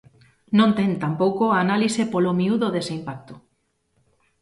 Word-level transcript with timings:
Non 0.57 0.69
ten, 0.77 0.91
tampouco, 1.03 1.43
a 1.49 1.57
análise 1.65 2.01
polo 2.13 2.31
miúdo 2.39 2.67
dese 2.75 2.93
impacto. 2.99 3.33